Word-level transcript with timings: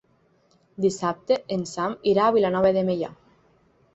Dissabte 0.85 1.35
en 1.57 1.67
Sam 1.73 1.95
irà 2.13 2.25
a 2.29 2.35
Vilanova 2.39 2.75
de 2.79 2.87
Meià. 2.91 3.13